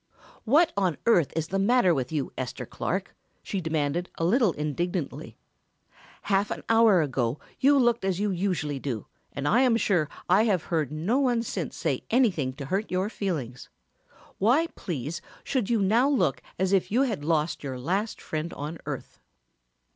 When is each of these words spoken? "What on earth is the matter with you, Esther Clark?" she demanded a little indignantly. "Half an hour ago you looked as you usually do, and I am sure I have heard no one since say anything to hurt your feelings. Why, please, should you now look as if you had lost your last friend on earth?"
"What 0.45 0.73
on 0.75 0.97
earth 1.05 1.31
is 1.35 1.49
the 1.49 1.59
matter 1.59 1.93
with 1.93 2.11
you, 2.11 2.31
Esther 2.35 2.65
Clark?" 2.65 3.15
she 3.43 3.61
demanded 3.61 4.09
a 4.17 4.25
little 4.25 4.51
indignantly. 4.53 5.37
"Half 6.23 6.49
an 6.49 6.63
hour 6.69 7.03
ago 7.03 7.39
you 7.59 7.77
looked 7.77 8.03
as 8.03 8.19
you 8.19 8.31
usually 8.31 8.79
do, 8.79 9.05
and 9.31 9.47
I 9.47 9.61
am 9.61 9.77
sure 9.77 10.09
I 10.27 10.45
have 10.45 10.63
heard 10.63 10.91
no 10.91 11.19
one 11.19 11.43
since 11.43 11.77
say 11.77 12.03
anything 12.09 12.53
to 12.53 12.65
hurt 12.65 12.89
your 12.89 13.11
feelings. 13.11 13.69
Why, 14.39 14.65
please, 14.75 15.21
should 15.43 15.69
you 15.69 15.79
now 15.83 16.09
look 16.09 16.41
as 16.57 16.73
if 16.73 16.89
you 16.91 17.03
had 17.03 17.23
lost 17.23 17.63
your 17.63 17.77
last 17.77 18.19
friend 18.19 18.51
on 18.55 18.79
earth?" 18.87 19.19